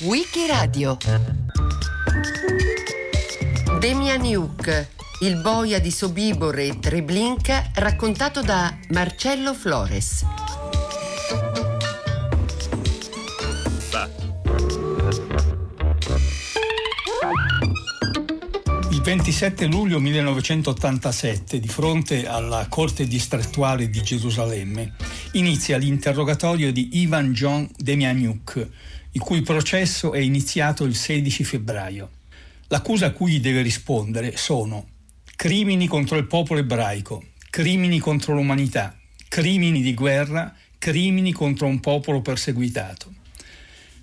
[0.00, 0.96] Wikiradio
[3.78, 4.88] Demianiuk,
[5.20, 10.24] il boia di Sobibor e Treblinka, raccontato da Marcello Flores.
[18.90, 24.94] Il 27 luglio 1987, di fronte alla Corte distrettuale di Gerusalemme,
[25.34, 28.68] inizia l'interrogatorio di Ivan John Demianiuk,
[29.12, 32.10] il cui processo è iniziato il 16 febbraio.
[32.68, 34.88] L'accusa a cui deve rispondere sono
[35.36, 38.96] crimini contro il popolo ebraico, crimini contro l'umanità,
[39.28, 43.12] crimini di guerra, crimini contro un popolo perseguitato.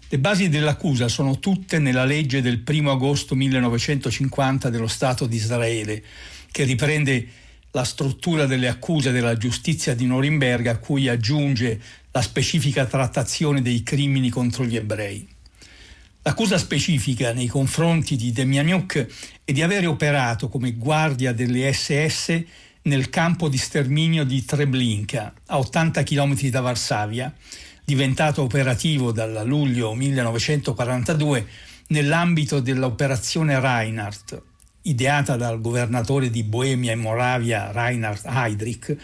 [0.09, 6.03] Le basi dell'accusa sono tutte nella legge del 1 agosto 1950 dello Stato di Israele,
[6.51, 7.27] che riprende
[7.71, 11.79] la struttura delle accuse della giustizia di Norimberga a cui aggiunge
[12.11, 15.27] la specifica trattazione dei crimini contro gli ebrei.
[16.23, 19.07] L'accusa specifica nei confronti di Demianiuk
[19.43, 22.43] è di avere operato come guardia delle SS
[22.83, 27.33] nel campo di sterminio di Treblinka, a 80 km da Varsavia,
[27.83, 31.47] diventato operativo dal luglio 1942
[31.87, 34.41] nell'ambito dell'operazione Reinhardt,
[34.83, 38.95] ideata dal governatore di Boemia e Moravia Reinhard Heydrich,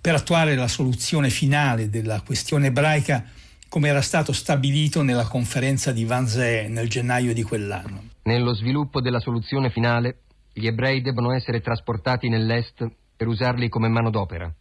[0.00, 3.24] per attuare la soluzione finale della questione ebraica
[3.68, 8.02] come era stato stabilito nella conferenza di Wannsee nel gennaio di quell'anno.
[8.24, 10.18] Nello sviluppo della soluzione finale,
[10.52, 14.52] gli ebrei debbono essere trasportati nell'est per usarli come manodopera.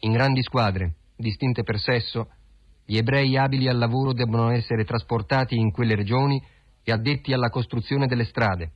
[0.00, 2.28] In grandi squadre, distinte per sesso,
[2.84, 6.40] gli ebrei abili al lavoro debbono essere trasportati in quelle regioni
[6.84, 8.70] e addetti alla costruzione delle strade,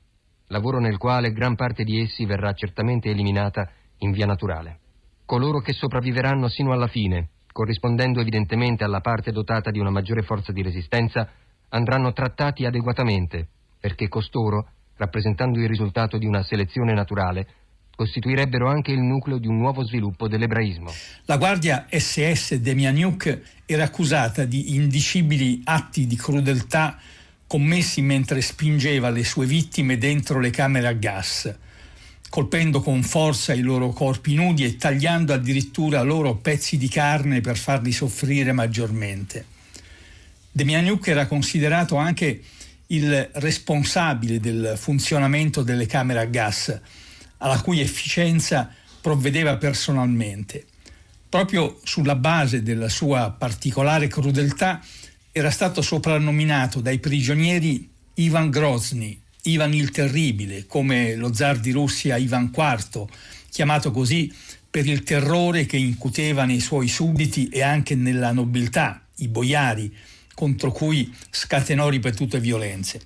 [0.52, 4.78] lavoro nel quale gran parte di essi verrà certamente eliminata in via naturale.
[5.24, 10.52] Coloro che sopravviveranno sino alla fine, corrispondendo evidentemente alla parte dotata di una maggiore forza
[10.52, 11.26] di resistenza,
[11.70, 13.48] andranno trattati adeguatamente,
[13.80, 17.46] perché costoro, rappresentando il risultato di una selezione naturale,
[17.96, 20.90] costituirebbero anche il nucleo di un nuovo sviluppo dell'ebraismo.
[21.24, 26.98] La guardia SS Demianiuk era accusata di indicibili atti di crudeltà
[27.52, 31.54] commessi mentre spingeva le sue vittime dentro le camere a gas,
[32.30, 37.58] colpendo con forza i loro corpi nudi e tagliando addirittura loro pezzi di carne per
[37.58, 39.44] farli soffrire maggiormente.
[40.50, 42.42] Demianiuk era considerato anche
[42.86, 46.80] il responsabile del funzionamento delle camere a gas,
[47.36, 50.64] alla cui efficienza provvedeva personalmente.
[51.28, 54.80] Proprio sulla base della sua particolare crudeltà,
[55.32, 62.18] era stato soprannominato dai prigionieri Ivan Grozny, Ivan il Terribile, come lo zar di Russia
[62.18, 63.06] Ivan IV,
[63.48, 64.32] chiamato così
[64.70, 69.94] per il terrore che incuteva nei suoi sudditi e anche nella nobiltà, i boiari,
[70.34, 73.00] contro cui scatenò ripetute violenze.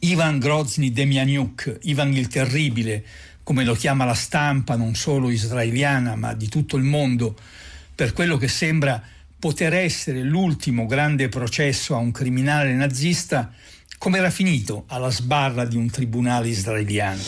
[0.00, 3.04] Ivan Grozny Demianiuk, Ivan il Terribile,
[3.42, 7.36] come lo chiama la stampa non solo israeliana ma di tutto il mondo,
[7.94, 9.02] per quello che sembra
[9.38, 13.52] poter essere l'ultimo grande processo a un criminale nazista
[13.98, 17.20] come era finito alla sbarra di un tribunale israeliano.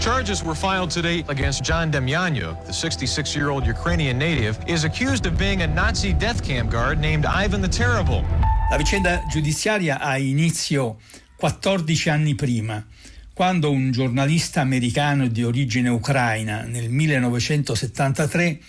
[0.00, 2.64] Charges were filed today against John Demyanyuk.
[2.64, 7.60] The 66-year-old Ukrainian native is accused of being a Nazi death camp guard named Ivan
[7.60, 8.22] the Terrible.
[8.70, 10.98] La vicenda giudiziaria ha inizio
[11.36, 12.84] 14 anni prima,
[13.32, 18.60] quando un giornalista americano di origine ucraina nel 1973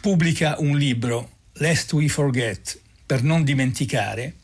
[0.00, 4.34] pubblica un libro Lest We Forget, per non dimenticare,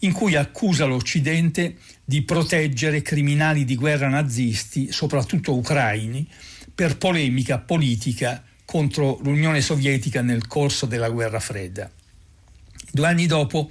[0.00, 6.26] in cui accusa l'Occidente di proteggere criminali di guerra nazisti, soprattutto ucraini,
[6.74, 11.90] per polemica politica contro l'Unione Sovietica nel corso della guerra fredda.
[12.90, 13.70] Due anni dopo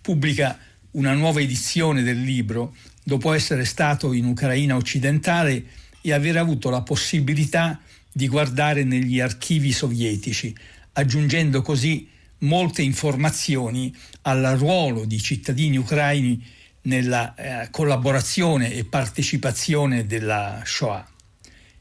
[0.00, 0.58] pubblica
[0.92, 5.64] una nuova edizione del libro, dopo essere stato in Ucraina occidentale
[6.00, 7.80] e aver avuto la possibilità
[8.12, 10.54] di guardare negli archivi sovietici,
[10.94, 16.44] aggiungendo così molte informazioni al ruolo di cittadini ucraini
[16.82, 21.08] nella eh, collaborazione e partecipazione della Shoah.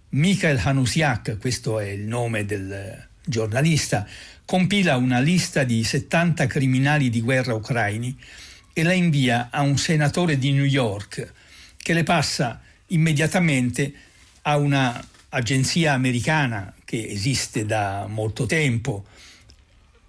[0.09, 4.07] Mikhail Hanusiak, questo è il nome del giornalista,
[4.45, 8.15] compila una lista di 70 criminali di guerra ucraini
[8.73, 11.31] e la invia a un senatore di New York
[11.77, 13.93] che le passa immediatamente
[14.43, 14.55] a
[15.33, 19.05] un'agenzia americana che esiste da molto tempo,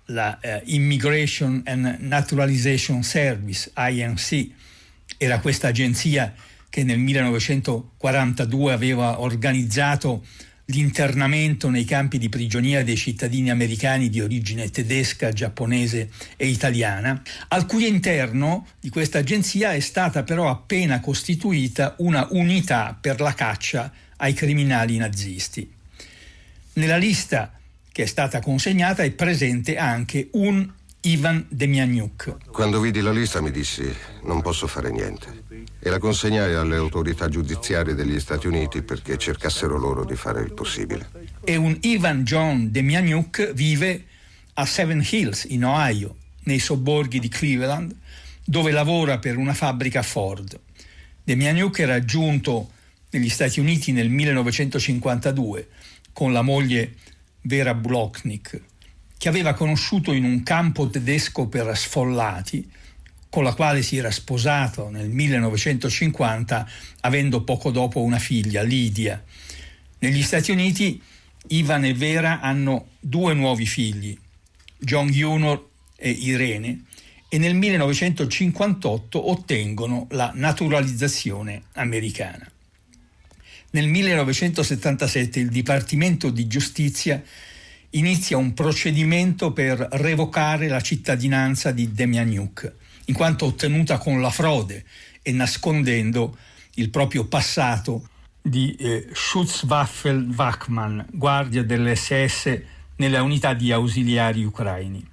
[0.06, 4.50] la uh, Immigration and Naturalization Service, INC,
[5.16, 6.34] era questa agenzia
[6.68, 10.24] che nel 1942 aveva organizzato
[10.66, 17.64] l'internamento nei campi di prigionia dei cittadini americani di origine tedesca, giapponese e italiana, al
[17.66, 23.92] cui interno di questa agenzia è stata però appena costituita una unità per la caccia
[24.16, 25.70] ai criminali nazisti.
[26.74, 27.52] Nella lista
[27.92, 30.68] che è stata consegnata è presente anche un
[31.02, 32.50] Ivan Demianiuk.
[32.50, 35.42] Quando vidi la lista mi dissi non posso fare niente
[35.78, 40.54] e la consegnai alle autorità giudiziarie degli Stati Uniti perché cercassero loro di fare il
[40.54, 41.10] possibile.
[41.44, 44.04] E un Ivan John Demianiuk vive
[44.54, 47.94] a Seven Hills in Ohio, nei sobborghi di Cleveland,
[48.42, 50.58] dove lavora per una fabbrica Ford.
[51.22, 52.70] Demianiuk era giunto
[53.14, 55.68] negli Stati Uniti nel 1952
[56.12, 56.94] con la moglie
[57.42, 58.60] Vera Blochnik,
[59.16, 62.68] che aveva conosciuto in un campo tedesco per sfollati,
[63.30, 66.68] con la quale si era sposato nel 1950,
[67.00, 69.22] avendo poco dopo una figlia, Lidia.
[69.98, 71.00] Negli Stati Uniti
[71.48, 74.18] Ivan e Vera hanno due nuovi figli,
[74.76, 76.84] John Junior e Irene,
[77.28, 82.48] e nel 1958 ottengono la naturalizzazione americana.
[83.74, 87.20] Nel 1977 il Dipartimento di Giustizia
[87.90, 92.72] inizia un procedimento per revocare la cittadinanza di Demianiuk,
[93.06, 94.84] in quanto ottenuta con la frode
[95.22, 96.36] e nascondendo
[96.74, 98.08] il proprio passato
[98.40, 102.60] di eh, Schutzwaffel-Wachmann, guardia dell'SS
[102.96, 105.04] nelle unità di ausiliari ucraini.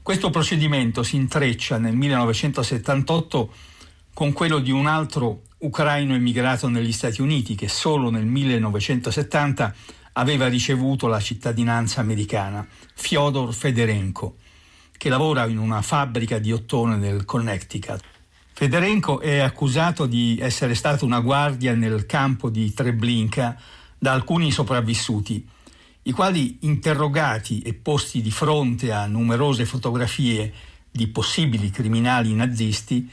[0.00, 3.52] Questo procedimento si intreccia nel 1978
[4.14, 9.74] con quello di un altro ucraino emigrato negli Stati Uniti che solo nel 1970
[10.14, 14.36] aveva ricevuto la cittadinanza americana, Fyodor Federenko,
[14.96, 18.02] che lavora in una fabbrica di ottone nel Connecticut.
[18.52, 23.58] Federenko è accusato di essere stato una guardia nel campo di Treblinka
[23.98, 25.46] da alcuni sopravvissuti,
[26.02, 30.52] i quali interrogati e posti di fronte a numerose fotografie
[30.90, 33.08] di possibili criminali nazisti,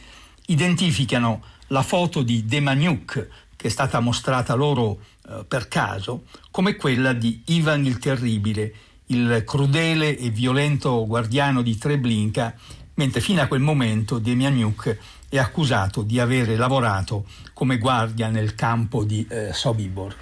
[0.47, 7.13] identificano la foto di Demaniuk, che è stata mostrata loro eh, per caso, come quella
[7.13, 8.73] di Ivan il Terribile,
[9.07, 12.55] il crudele e violento guardiano di Treblinka,
[12.95, 14.97] mentre fino a quel momento Demjanjuk
[15.29, 20.15] è accusato di avere lavorato come guardia nel campo di eh, Sobibor.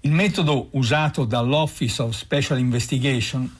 [0.00, 3.50] Il metodo usato dall'Office of Special Investigation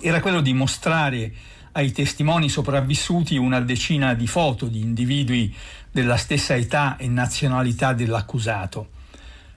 [0.00, 1.32] era quello di mostrare
[1.76, 5.54] ai testimoni sopravvissuti una decina di foto di individui
[5.90, 8.88] della stessa età e nazionalità dell'accusato.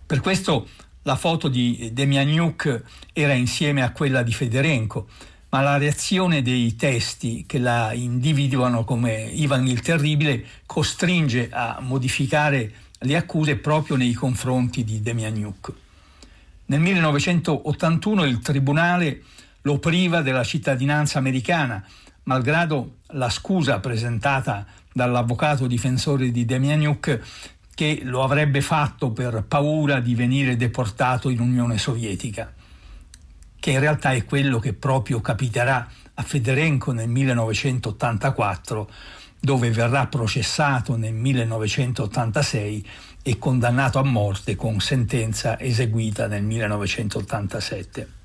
[0.06, 0.68] Per questo
[1.04, 2.84] la foto di Demianiuk
[3.14, 5.08] era insieme a quella di Federenko,
[5.50, 12.74] ma la reazione dei testi che la individuano come Ivan il Terribile costringe a modificare
[13.00, 15.72] le accuse proprio nei confronti di Demianiuk.
[16.66, 19.22] Nel 1981 il tribunale
[19.62, 21.86] lo priva della cittadinanza americana
[22.28, 27.20] malgrado la scusa presentata dall'avvocato difensore di Demianiuk
[27.74, 32.52] che lo avrebbe fatto per paura di venire deportato in Unione Sovietica,
[33.60, 38.90] che in realtà è quello che proprio capiterà a Federenko nel 1984,
[39.40, 42.88] dove verrà processato nel 1986
[43.22, 48.17] e condannato a morte con sentenza eseguita nel 1987.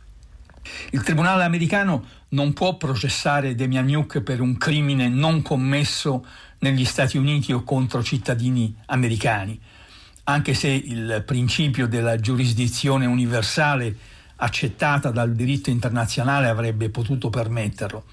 [0.90, 6.24] Il tribunale americano non può processare Demianiuk per un crimine non commesso
[6.58, 9.58] negli Stati Uniti o contro cittadini americani,
[10.24, 13.96] anche se il principio della giurisdizione universale
[14.36, 18.04] accettata dal diritto internazionale avrebbe potuto permetterlo,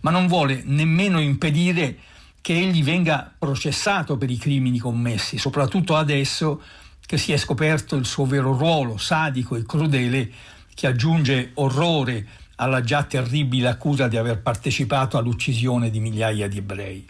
[0.00, 1.96] ma non vuole nemmeno impedire
[2.40, 6.60] che egli venga processato per i crimini commessi, soprattutto adesso
[7.06, 10.30] che si è scoperto il suo vero ruolo sadico e crudele
[10.74, 12.26] che aggiunge orrore
[12.56, 17.06] alla già terribile accusa di aver partecipato all'uccisione di migliaia di ebrei.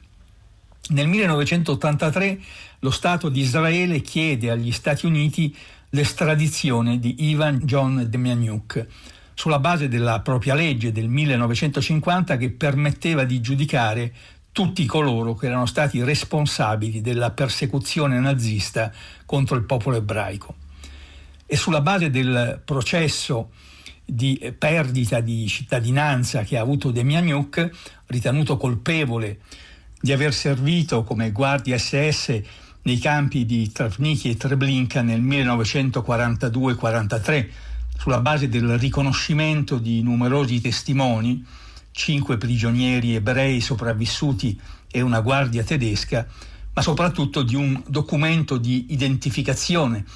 [0.88, 2.40] Nel 1983
[2.80, 5.54] lo Stato di Israele chiede agli Stati Uniti
[5.90, 8.86] l'estradizione di Ivan John Demianiuk
[9.34, 14.12] sulla base della propria legge del 1950 che permetteva di giudicare
[14.52, 18.92] tutti coloro che erano stati responsabili della persecuzione nazista
[19.24, 20.61] contro il popolo ebraico
[21.52, 23.50] e sulla base del processo
[24.06, 27.70] di perdita di cittadinanza che ha avuto Demianiuk,
[28.06, 29.40] ritenuto colpevole
[30.00, 32.40] di aver servito come guardia SS
[32.84, 37.48] nei campi di Travniki e Treblinka nel 1942-43,
[37.98, 41.44] sulla base del riconoscimento di numerosi testimoni,
[41.90, 44.58] cinque prigionieri ebrei sopravvissuti
[44.90, 46.26] e una guardia tedesca,
[46.72, 50.06] ma soprattutto di un documento di identificazione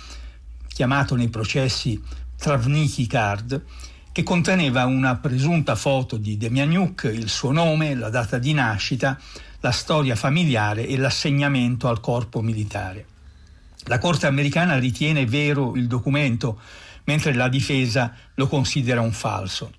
[0.77, 1.99] chiamato nei processi
[2.37, 3.65] Travniki Card,
[4.13, 9.19] che conteneva una presunta foto di Demianiuk, il suo nome, la data di nascita,
[9.61, 13.07] la storia familiare e l'assegnamento al corpo militare.
[13.85, 16.61] La Corte americana ritiene vero il documento,
[17.05, 19.73] mentre la difesa lo considera un falso.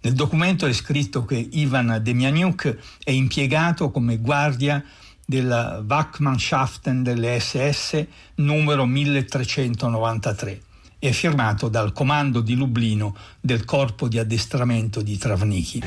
[0.00, 4.82] Nel documento è scritto che Ivan Demianiuk è impiegato come guardia
[5.30, 8.04] della Wachmannschaften delle SS
[8.36, 10.60] numero 1393
[10.98, 15.84] e è firmato dal comando di Lublino del corpo di addestramento di Travniki.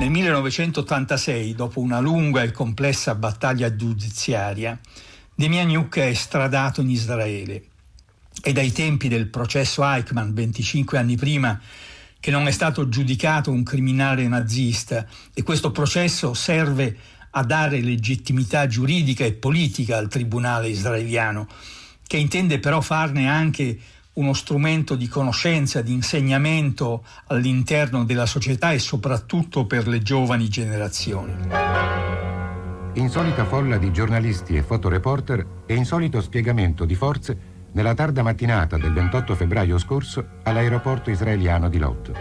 [0.00, 4.78] Nel 1986, dopo una lunga e complessa battaglia giudiziaria,
[5.34, 7.62] Demianiuk è estradato in Israele
[8.42, 11.60] e dai tempi del processo Eichmann, 25 anni prima,
[12.26, 16.96] che non è stato giudicato un criminale nazista e questo processo serve
[17.30, 21.46] a dare legittimità giuridica e politica al tribunale israeliano,
[22.04, 23.78] che intende però farne anche
[24.14, 31.32] uno strumento di conoscenza, di insegnamento all'interno della società e soprattutto per le giovani generazioni.
[32.94, 38.94] Insolita folla di giornalisti e fotoreporter e insolito spiegamento di forze nella tarda mattinata del
[38.94, 42.12] 28 febbraio scorso all'aeroporto israeliano di Lot.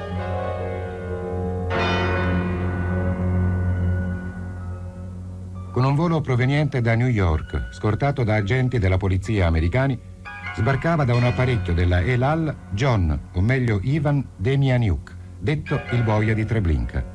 [5.71, 9.97] Con un volo proveniente da New York, scortato da agenti della polizia americani,
[10.57, 16.33] sbarcava da un apparecchio della El Al John, o meglio Ivan Demianiuk, detto il boia
[16.33, 17.13] di Treblinka.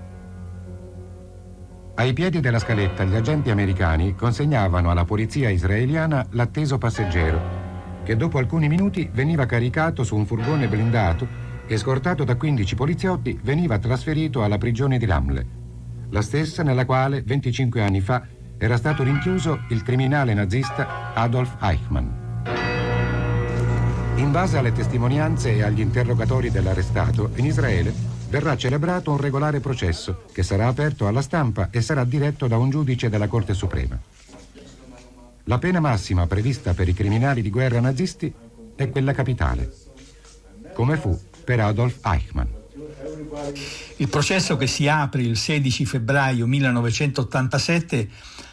[1.97, 7.59] Ai piedi della scaletta gli agenti americani consegnavano alla polizia israeliana l'atteso passeggero,
[8.02, 11.26] che dopo alcuni minuti veniva caricato su un furgone blindato
[11.66, 15.47] e scortato da 15 poliziotti veniva trasferito alla prigione di Ramle,
[16.11, 18.26] la stessa nella quale 25 anni fa
[18.59, 22.09] era stato rinchiuso il criminale nazista Adolf Eichmann.
[24.16, 27.92] In base alle testimonianze e agli interrogatori dell'arrestato, in Israele
[28.28, 32.71] verrà celebrato un regolare processo che sarà aperto alla stampa e sarà diretto da un
[32.71, 33.99] giudice della Corte Suprema.
[35.50, 38.33] La pena massima prevista per i criminali di guerra nazisti
[38.76, 39.75] è quella capitale,
[40.75, 42.47] come fu per Adolf Eichmann.
[43.97, 48.11] Il processo che si apre il 16 febbraio 1987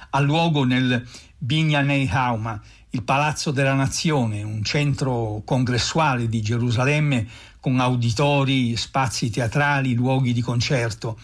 [0.09, 7.27] ha luogo nel Binyanei Hauma, il Palazzo della Nazione, un centro congressuale di Gerusalemme
[7.59, 11.19] con auditori, spazi teatrali, luoghi di concerto.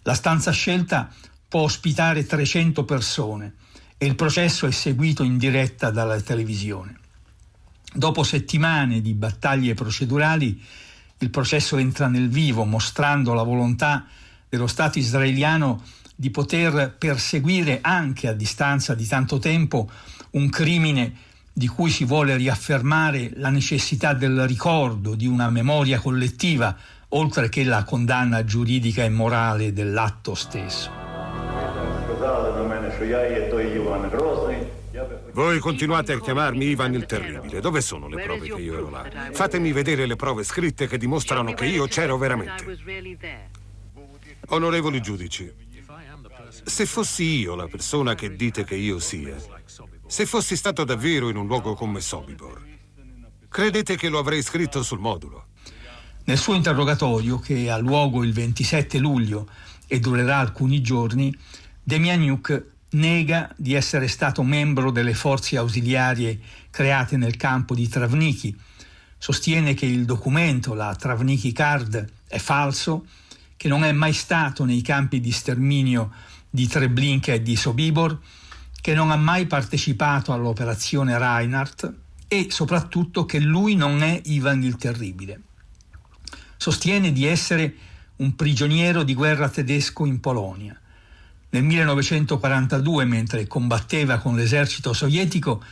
[0.00, 1.12] La stanza scelta
[1.46, 3.54] può ospitare 300 persone
[4.02, 6.96] e il processo è seguito in diretta dalla televisione.
[7.92, 10.58] Dopo settimane di battaglie procedurali,
[11.18, 14.06] il processo entra nel vivo, mostrando la volontà
[14.48, 15.82] dello Stato israeliano
[16.16, 19.90] di poter perseguire anche a distanza di tanto tempo
[20.30, 21.12] un crimine
[21.52, 26.74] di cui si vuole riaffermare la necessità del ricordo, di una memoria collettiva,
[27.08, 31.09] oltre che la condanna giuridica e morale dell'atto stesso.
[35.32, 37.60] Voi continuate a chiamarmi Ivan il Terribile.
[37.60, 39.30] Dove sono le prove che io ero là?
[39.32, 42.78] Fatemi vedere le prove scritte che dimostrano che io c'ero veramente.
[44.48, 45.50] Onorevoli giudici,
[46.64, 49.36] se fossi io la persona che dite che io sia,
[50.06, 52.62] se fossi stato davvero in un luogo come Sobibor,
[53.48, 55.46] credete che lo avrei scritto sul modulo?
[56.24, 59.48] Nel suo interrogatorio, che ha luogo il 27 luglio
[59.86, 61.34] e durerà alcuni giorni,
[61.82, 66.38] Demianiuk nega di essere stato membro delle forze ausiliarie
[66.70, 68.56] create nel campo di Travniki,
[69.18, 73.06] sostiene che il documento, la Travniki Card, è falso,
[73.56, 76.10] che non è mai stato nei campi di sterminio
[76.48, 78.18] di Treblinka e di Sobibor,
[78.80, 81.92] che non ha mai partecipato all'operazione Reinhardt
[82.26, 85.42] e soprattutto che lui non è Ivan il Terribile.
[86.56, 87.74] Sostiene di essere
[88.16, 90.79] un prigioniero di guerra tedesco in Polonia.
[91.52, 95.62] Nel 1942, mentre combatteva con l'esercito sovietico,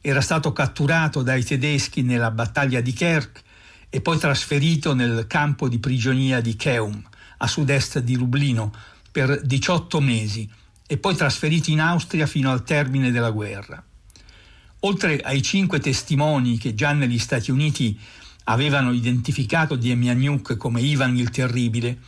[0.00, 3.42] era stato catturato dai tedeschi nella battaglia di Kerch
[3.90, 7.02] e poi trasferito nel campo di prigionia di Keum,
[7.38, 8.72] a sud-est di Lublino,
[9.12, 10.48] per 18 mesi
[10.86, 13.82] e poi trasferiti in Austria fino al termine della guerra.
[14.80, 17.98] Oltre ai cinque testimoni che già negli Stati Uniti
[18.44, 21.98] avevano identificato Demianiuk come Ivan il Terribile,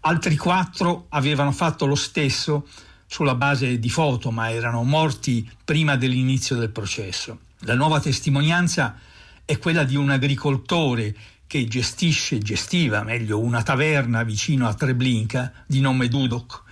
[0.00, 2.66] altri quattro avevano fatto lo stesso
[3.06, 7.40] sulla base di foto, ma erano morti prima dell'inizio del processo.
[7.60, 8.96] La nuova testimonianza
[9.44, 11.14] è quella di un agricoltore
[11.46, 16.62] che gestisce, gestiva meglio, una taverna vicino a Treblinka di nome Dudok,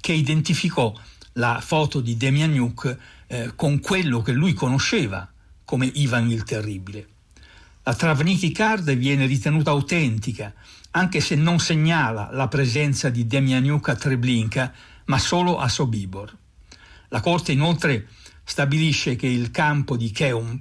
[0.00, 0.92] che identificò
[1.34, 5.30] la foto di Demianiuk eh, con quello che lui conosceva
[5.64, 7.08] come Ivan il Terribile.
[7.84, 10.52] La Travniki Card viene ritenuta autentica,
[10.96, 14.72] anche se non segnala la presenza di Demianiuk a Treblinka,
[15.06, 16.36] ma solo a Sobibor.
[17.08, 18.08] La Corte inoltre
[18.44, 20.60] stabilisce che il campo di Keum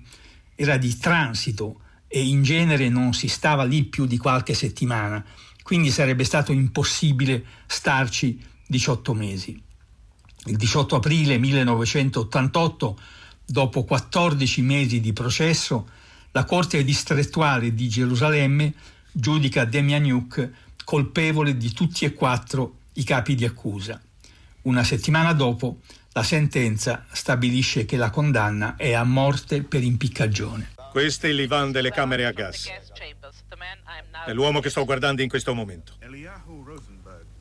[0.56, 5.24] era di transito e in genere non si stava lì più di qualche settimana,
[5.62, 9.62] quindi sarebbe stato impossibile starci 18 mesi.
[10.46, 13.00] Il 18 aprile 1988,
[13.46, 15.88] dopo 14 mesi di processo,
[16.32, 18.74] la Corte distrettuale di Gerusalemme
[19.14, 20.50] giudica Demianiuk
[20.84, 24.02] colpevole di tutti e quattro i capi di accusa.
[24.64, 25.80] Una settimana dopo
[26.14, 30.72] la sentenza stabilisce che la condanna è a morte per impiccagione.
[30.92, 32.70] Questo è l'Ivan delle camere a gas.
[34.26, 35.94] È l'uomo che sto guardando in questo momento.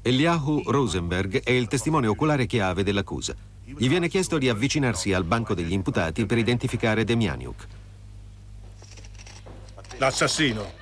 [0.02, 3.34] Eliahu Rosenberg è il testimone oculare chiave dell'accusa.
[3.64, 7.66] Gli viene chiesto di avvicinarsi al banco degli imputati per identificare Demianiuk.
[9.98, 10.80] L'assassino.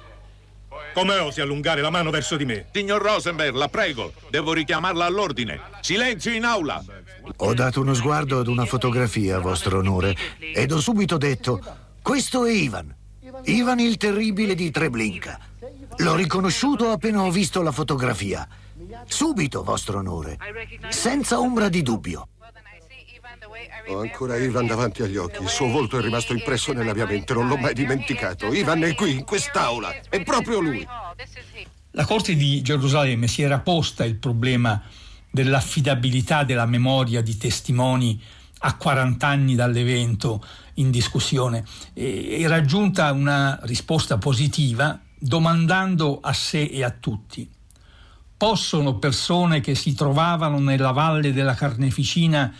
[0.92, 2.66] Come osi allungare la mano verso di me?
[2.72, 5.60] Signor Rosenberg, la prego, devo richiamarla all'ordine.
[5.80, 6.82] Silenzio in aula!
[7.36, 11.60] Ho dato uno sguardo ad una fotografia, vostro onore, ed ho subito detto,
[12.02, 12.94] questo è Ivan.
[13.44, 15.38] Ivan il terribile di Treblinka.
[15.98, 18.46] L'ho riconosciuto appena ho visto la fotografia.
[19.06, 20.38] Subito, vostro onore,
[20.88, 22.28] senza ombra di dubbio.
[23.88, 25.42] Ho ancora Ivan davanti agli occhi.
[25.42, 28.52] Il suo volto è rimasto impresso nella mia mente, non l'ho mai dimenticato.
[28.52, 29.94] Ivan è qui, in quest'aula.
[30.08, 30.86] È proprio lui.
[31.92, 34.80] La Corte di Gerusalemme si era posta il problema
[35.30, 38.20] dell'affidabilità della memoria di testimoni
[38.62, 41.64] a 40 anni dall'evento in discussione
[41.94, 47.48] e raggiunta una risposta positiva domandando a sé e a tutti
[48.40, 52.50] possono persone che si trovavano nella valle della carneficina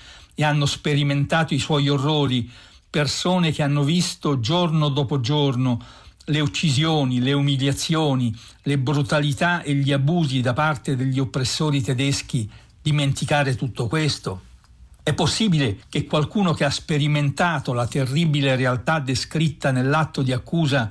[0.41, 2.51] e hanno sperimentato i suoi orrori,
[2.89, 5.79] persone che hanno visto giorno dopo giorno
[6.25, 13.55] le uccisioni, le umiliazioni, le brutalità e gli abusi da parte degli oppressori tedeschi, dimenticare
[13.55, 14.45] tutto questo?
[15.03, 20.91] È possibile che qualcuno che ha sperimentato la terribile realtà descritta nell'atto di accusa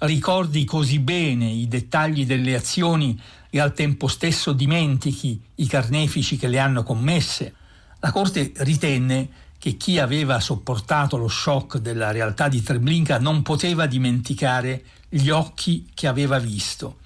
[0.00, 6.48] ricordi così bene i dettagli delle azioni e al tempo stesso dimentichi i carnefici che
[6.48, 7.54] le hanno commesse?
[8.00, 9.28] La Corte ritenne
[9.58, 15.88] che chi aveva sopportato lo shock della realtà di Treblinka non poteva dimenticare gli occhi
[15.94, 16.98] che aveva visto.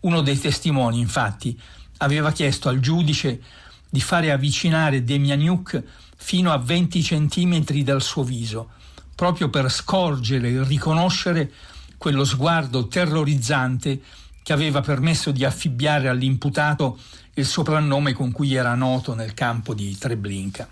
[0.00, 1.58] Uno dei testimoni, infatti,
[1.98, 3.40] aveva chiesto al giudice
[3.88, 5.82] di fare avvicinare Demianiuk
[6.16, 8.70] fino a 20 centimetri dal suo viso,
[9.14, 11.52] proprio per scorgere e riconoscere
[11.98, 14.00] quello sguardo terrorizzante
[14.42, 16.98] che aveva permesso di affibbiare all'imputato
[17.40, 20.68] il soprannome con cui era noto nel campo di Treblinka.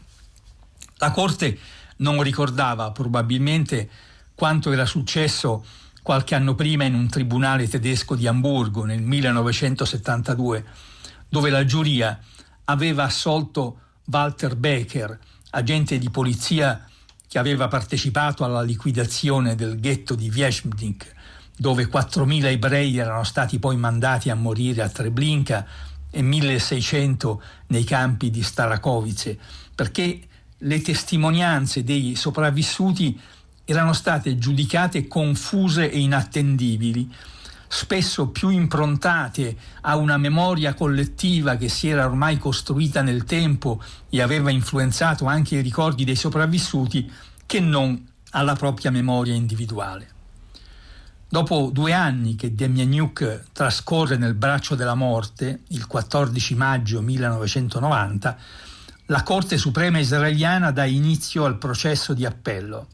[0.98, 1.59] La Corte
[1.96, 3.88] non ricordava probabilmente
[4.35, 5.64] quanto era successo
[6.02, 10.64] qualche anno prima in un tribunale tedesco di Amburgo nel 1972,
[11.28, 12.18] dove la giuria
[12.64, 15.18] aveva assolto Walter Becker,
[15.50, 16.87] agente di polizia
[17.26, 21.14] che aveva partecipato alla liquidazione del ghetto di Wiesmnik,
[21.57, 25.66] dove 4.000 ebrei erano stati poi mandati a morire a Treblinka
[26.10, 29.38] e 1.600 nei campi di Starakovice,
[29.74, 30.20] perché
[30.58, 33.18] le testimonianze dei sopravvissuti
[33.64, 37.12] erano state giudicate confuse e inattendibili,
[37.68, 44.22] spesso più improntate a una memoria collettiva che si era ormai costruita nel tempo e
[44.22, 47.10] aveva influenzato anche i ricordi dei sopravvissuti,
[47.44, 50.16] che non alla propria memoria individuale.
[51.30, 58.38] Dopo due anni che Demianiuk trascorre nel braccio della morte, il 14 maggio 1990,
[59.06, 62.86] la Corte Suprema israeliana dà inizio al processo di appello.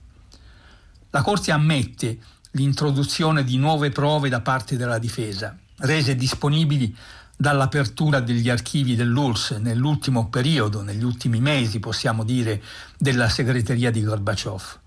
[1.10, 2.18] La Corte ammette
[2.52, 6.92] l'introduzione di nuove prove da parte della difesa, rese disponibili
[7.36, 12.60] dall'apertura degli archivi dell'URSS nell'ultimo periodo, negli ultimi mesi, possiamo dire,
[12.98, 14.82] della segreteria di Gorbaciov.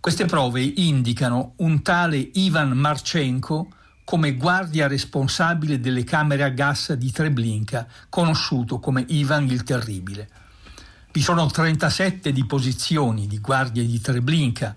[0.00, 3.68] Queste prove indicano un tale Ivan Marchenko
[4.04, 10.28] come guardia responsabile delle camere a gas di Treblinka, conosciuto come Ivan il Terribile.
[11.12, 14.74] Vi sono 37 disposizioni di guardie di Treblinka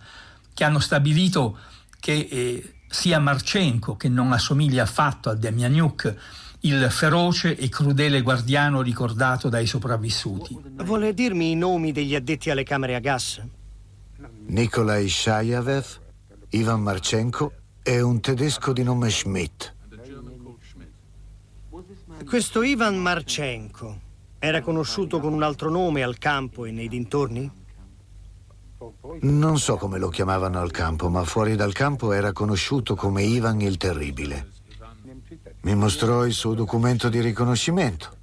[0.54, 1.58] che hanno stabilito
[2.00, 6.16] che eh, sia Marchenko, che non assomiglia affatto a Demianiuk,
[6.62, 10.60] il feroce e crudele guardiano ricordato dai sopravvissuti.
[10.78, 13.42] Vuole dirmi i nomi degli addetti alle camere a gas?
[14.48, 15.86] Nikolai Shayavev,
[16.50, 17.54] Ivan Marchenko
[17.84, 19.74] e un tedesco di nome Schmidt.
[22.26, 24.00] Questo Ivan Marchenko
[24.40, 27.52] era conosciuto con un altro nome al campo e nei dintorni?
[29.22, 33.62] Non so come lo chiamavano al campo, ma fuori dal campo era conosciuto come Ivan
[33.62, 34.50] il Terribile.
[35.62, 38.18] Mi mostrò il suo documento di riconoscimento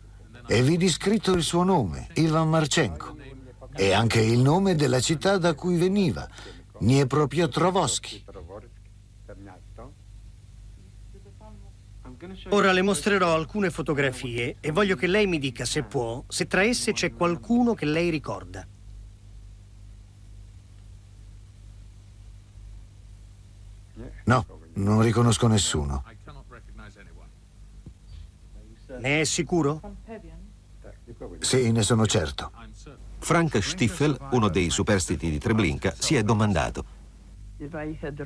[0.46, 3.16] e vidi scritto il suo nome, Ivan Marchenko,
[3.79, 6.29] e anche il nome della città da cui veniva,
[6.79, 8.25] Dniepropetrovsk.
[12.49, 16.64] Ora le mostrerò alcune fotografie e voglio che lei mi dica, se può, se tra
[16.64, 18.67] esse c'è qualcuno che lei ricorda.
[24.25, 26.05] No, non riconosco nessuno.
[28.99, 29.81] Ne è sicuro?
[31.38, 32.58] Sì, ne sono certo.
[33.18, 36.96] Frank Stiffel, uno dei superstiti di Treblinka, si è domandato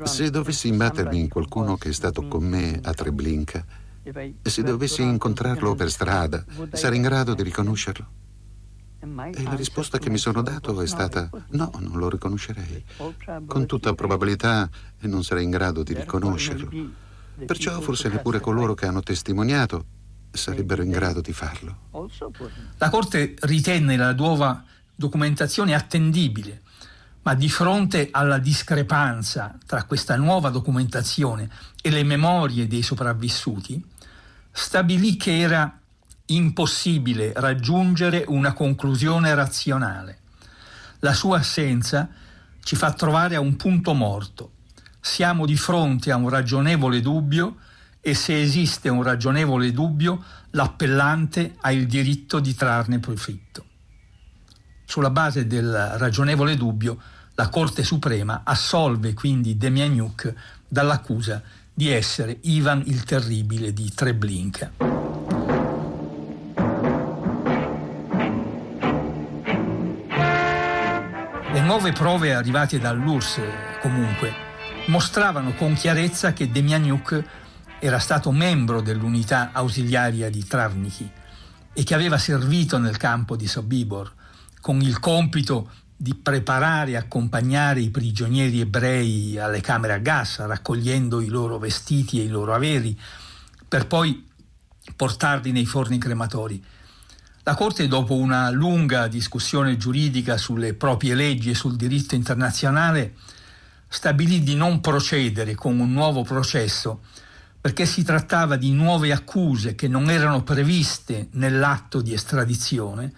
[0.04, 3.64] se dovessi imbattermi in qualcuno che è stato con me a Treblinka,
[4.42, 8.06] se dovessi incontrarlo per strada, sarei in grado di riconoscerlo?
[9.00, 12.84] E la risposta che mi sono dato è stata no, non lo riconoscerei.
[13.46, 14.68] Con tutta probabilità
[15.00, 16.70] non sarei in grado di riconoscerlo.
[17.46, 19.84] Perciò forse neppure coloro che hanno testimoniato
[20.30, 21.88] sarebbero in grado di farlo.
[22.76, 24.62] La Corte ritenne la nuova
[25.02, 26.62] documentazione attendibile,
[27.22, 31.50] ma di fronte alla discrepanza tra questa nuova documentazione
[31.82, 33.84] e le memorie dei sopravvissuti,
[34.52, 35.76] stabilì che era
[36.26, 40.18] impossibile raggiungere una conclusione razionale.
[41.00, 42.08] La sua assenza
[42.62, 44.52] ci fa trovare a un punto morto.
[45.00, 47.56] Siamo di fronte a un ragionevole dubbio
[48.00, 53.66] e se esiste un ragionevole dubbio, l'appellante ha il diritto di trarne profitto.
[54.84, 56.98] Sulla base del ragionevole dubbio,
[57.34, 60.34] la Corte Suprema assolve quindi Demianiuk
[60.68, 61.42] dall'accusa
[61.72, 64.70] di essere Ivan il Terribile di Treblinka.
[71.52, 73.40] Le nuove prove arrivate dall'URSS,
[73.80, 74.32] comunque,
[74.86, 77.24] mostravano con chiarezza che Demianiuk
[77.78, 81.10] era stato membro dell'unità ausiliaria di Travniki
[81.72, 84.12] e che aveva servito nel campo di Sobibor
[84.62, 91.20] con il compito di preparare e accompagnare i prigionieri ebrei alle camere a gas, raccogliendo
[91.20, 92.98] i loro vestiti e i loro averi,
[93.66, 94.24] per poi
[94.94, 96.64] portarli nei forni crematori.
[97.42, 103.16] La Corte, dopo una lunga discussione giuridica sulle proprie leggi e sul diritto internazionale,
[103.88, 107.00] stabilì di non procedere con un nuovo processo
[107.60, 113.12] perché si trattava di nuove accuse che non erano previste nell'atto di estradizione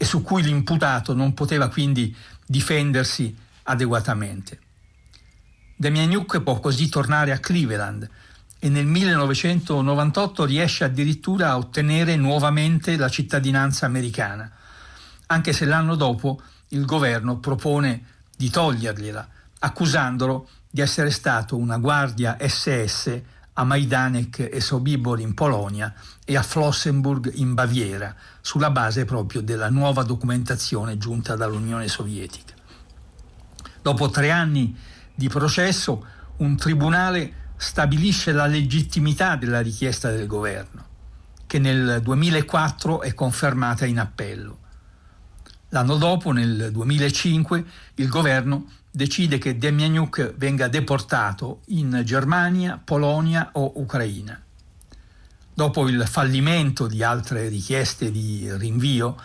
[0.00, 4.58] e su cui l'imputato non poteva quindi difendersi adeguatamente.
[5.76, 8.08] Demianiuk può così tornare a Cleveland
[8.58, 14.50] e nel 1998 riesce addirittura a ottenere nuovamente la cittadinanza americana,
[15.26, 22.38] anche se l'anno dopo il governo propone di togliergliela, accusandolo di essere stato una guardia
[22.40, 23.20] SS
[23.60, 25.92] a Majdanek e Sobibor in Polonia
[26.24, 32.54] e a Flossenburg in Baviera, sulla base proprio della nuova documentazione giunta dall'Unione Sovietica.
[33.82, 34.74] Dopo tre anni
[35.14, 36.06] di processo,
[36.38, 40.86] un tribunale stabilisce la legittimità della richiesta del governo,
[41.46, 44.58] che nel 2004 è confermata in appello.
[45.68, 47.64] L'anno dopo, nel 2005,
[47.96, 54.40] il governo decide che Demianiuk venga deportato in Germania, Polonia o Ucraina.
[55.52, 59.16] Dopo il fallimento di altre richieste di rinvio,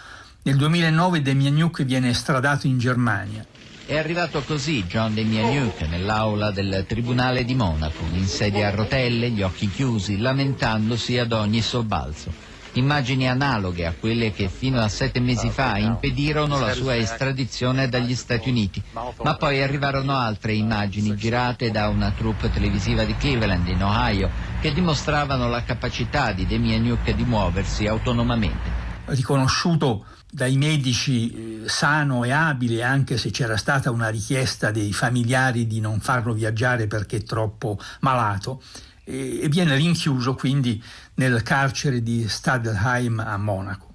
[0.44, 3.46] nel 2009 Demianiuk viene estradato in Germania
[3.88, 9.44] è arrivato così John Demianiuk nell'aula del Tribunale di Monaco, in sedia a rotelle, gli
[9.44, 12.55] occhi chiusi, lamentandosi ad ogni sobbalzo.
[12.78, 18.14] Immagini analoghe a quelle che fino a sette mesi fa impedirono la sua estradizione dagli
[18.16, 18.84] Stati Uniti,
[19.24, 24.74] ma poi arrivarono altre immagini girate da una troupe televisiva di Cleveland, in Ohio, che
[24.74, 28.84] dimostravano la capacità di Demianiuk di muoversi autonomamente.
[29.06, 35.66] Riconosciuto dai medici eh, sano e abile, anche se c'era stata una richiesta dei familiari
[35.66, 38.62] di non farlo viaggiare perché troppo malato,
[39.06, 40.84] e viene rinchiuso quindi
[41.16, 43.94] nel carcere di Stadelheim a Monaco.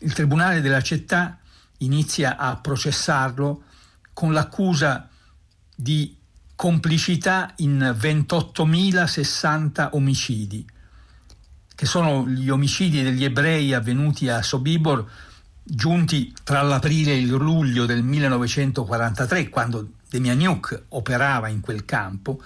[0.00, 1.38] Il Tribunale della città
[1.78, 3.62] inizia a processarlo
[4.12, 5.08] con l'accusa
[5.74, 6.14] di
[6.54, 10.64] complicità in 28.060 omicidi,
[11.74, 15.10] che sono gli omicidi degli ebrei avvenuti a Sobibor
[15.62, 22.40] giunti tra l'aprile e il luglio del 1943, quando Demianiuk operava in quel campo,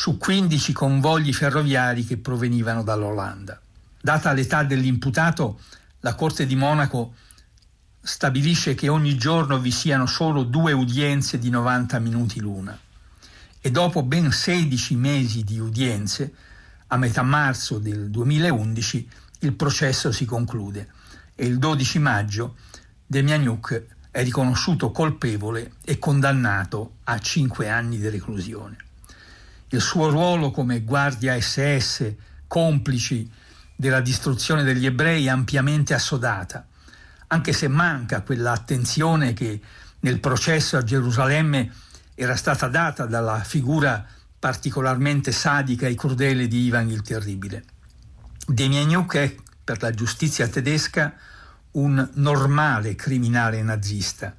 [0.00, 3.60] su 15 convogli ferroviari che provenivano dall'Olanda.
[4.00, 5.60] Data l'età dell'imputato,
[6.00, 7.12] la Corte di Monaco
[8.00, 12.78] stabilisce che ogni giorno vi siano solo due udienze di 90 minuti l'una
[13.60, 16.32] e dopo ben 16 mesi di udienze,
[16.86, 19.06] a metà marzo del 2011,
[19.40, 20.88] il processo si conclude
[21.34, 22.56] e il 12 maggio
[23.04, 28.88] Demianiuk è riconosciuto colpevole e condannato a 5 anni di reclusione.
[29.70, 32.14] Il suo ruolo come guardia SS,
[32.46, 33.30] complici
[33.74, 36.66] della distruzione degli ebrei, ampiamente assodata
[37.32, 39.60] anche se manca quella attenzione che
[40.00, 41.72] nel processo a Gerusalemme
[42.14, 44.04] era stata data dalla figura
[44.38, 47.64] particolarmente sadica e crudele di Ivan il Terribile.
[48.46, 51.14] Demianiuk è, per la giustizia tedesca,
[51.72, 54.34] un normale criminale nazista,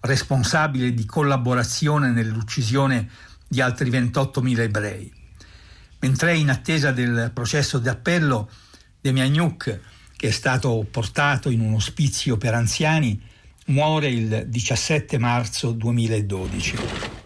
[0.00, 3.08] responsabile di collaborazione nell'uccisione
[3.48, 5.12] di altri 28.000 ebrei.
[6.00, 8.50] Mentre è in attesa del processo d'appello,
[9.00, 9.80] Demianiuk
[10.16, 13.20] che è stato portato in un ospizio per anziani,
[13.66, 16.76] muore il 17 marzo 2012.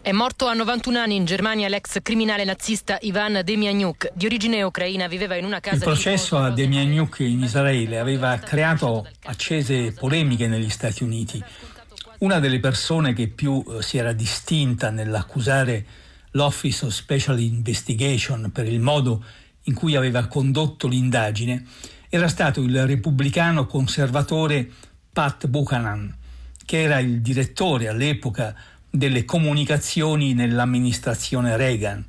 [0.03, 5.07] È morto a 91 anni in Germania l'ex criminale nazista Ivan Demianiuk, di origine ucraina,
[5.07, 10.71] viveva in una casa Il processo a Demianiuk in Israele aveva creato accese polemiche negli
[10.71, 11.43] Stati Uniti.
[12.19, 15.87] Una delle persone che più eh, si era distinta nell'accusare
[16.33, 19.25] l'Office of Special Investigation per il modo
[19.65, 21.65] in cui aveva condotto l'indagine
[22.09, 24.69] era stato il repubblicano conservatore
[25.13, 26.17] Pat Buchanan,
[26.65, 28.55] che era il direttore all'epoca
[28.91, 32.05] delle comunicazioni nell'amministrazione Reagan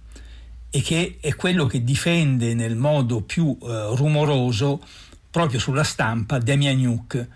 [0.72, 4.82] e che è quello che difende nel modo più eh, rumoroso
[5.30, 7.28] proprio sulla stampa Demianiuk,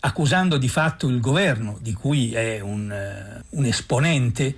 [0.00, 4.54] accusando di fatto il governo, di cui è un, uh, un esponente,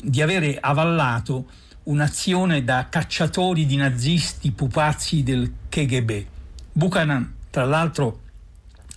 [0.00, 1.48] di avere avallato
[1.84, 6.26] un'azione da cacciatori di nazisti pupazzi del KGB
[6.78, 8.20] Buchanan, tra l'altro,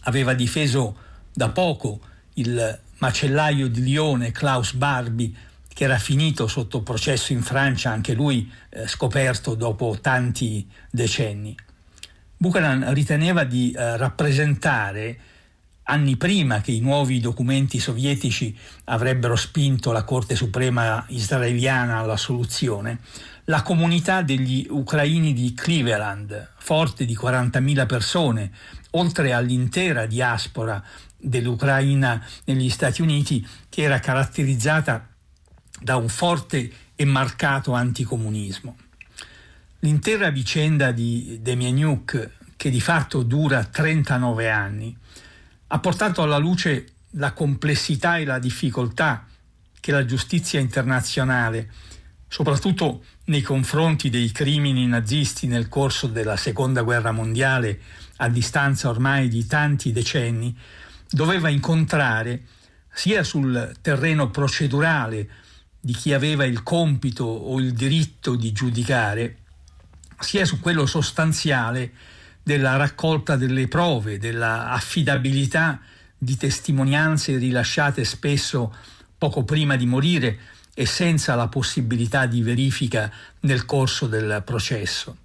[0.02, 0.96] aveva difeso
[1.34, 2.00] da poco
[2.36, 5.34] il macellaio di Lione Klaus Barbie,
[5.68, 11.58] che era finito sotto processo in Francia, anche lui eh, scoperto dopo tanti decenni.
[12.38, 15.18] Buchanan riteneva di eh, rappresentare,
[15.84, 23.00] anni prima che i nuovi documenti sovietici avrebbero spinto la Corte Suprema israeliana alla soluzione,
[23.46, 28.52] la comunità degli ucraini di Cleveland, forte di 40.000 persone,
[28.92, 30.82] oltre all'intera diaspora
[31.18, 35.08] dell'Ucraina negli Stati Uniti, che era caratterizzata
[35.80, 38.76] da un forte e marcato anticomunismo.
[39.80, 44.96] L'intera vicenda di Demianiuk, che di fatto dura 39 anni,
[45.74, 49.26] ha portato alla luce la complessità e la difficoltà
[49.80, 51.70] che la giustizia internazionale
[52.32, 57.82] soprattutto nei confronti dei crimini nazisti nel corso della Seconda Guerra Mondiale,
[58.18, 60.58] a distanza ormai di tanti decenni,
[61.10, 62.44] doveva incontrare
[62.90, 65.30] sia sul terreno procedurale
[65.78, 69.40] di chi aveva il compito o il diritto di giudicare,
[70.18, 71.92] sia su quello sostanziale
[72.44, 75.80] della raccolta delle prove, della affidabilità
[76.18, 78.76] di testimonianze rilasciate spesso
[79.18, 80.40] poco prima di morire
[80.74, 85.18] e senza la possibilità di verifica nel corso del processo.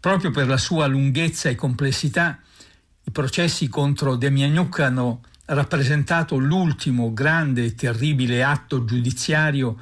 [0.00, 2.38] Proprio per la sua lunghezza e complessità,
[3.04, 9.80] i processi contro Demianiuk hanno rappresentato l'ultimo grande e terribile atto giudiziario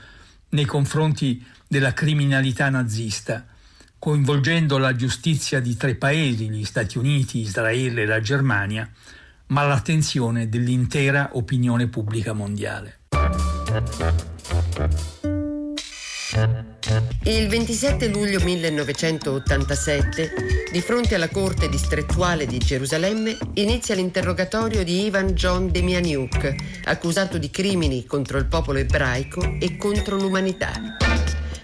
[0.50, 3.46] nei confronti della criminalità nazista,
[4.04, 8.86] coinvolgendo la giustizia di tre paesi, gli Stati Uniti, Israele e la Germania,
[9.46, 12.98] ma l'attenzione dell'intera opinione pubblica mondiale.
[17.22, 20.32] Il 27 luglio 1987,
[20.70, 27.48] di fronte alla Corte distrettuale di Gerusalemme, inizia l'interrogatorio di Ivan John Demianiuk, accusato di
[27.48, 31.03] crimini contro il popolo ebraico e contro l'umanità.